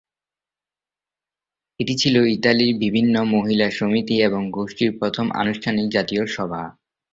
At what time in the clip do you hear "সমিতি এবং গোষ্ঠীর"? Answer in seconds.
3.71-4.91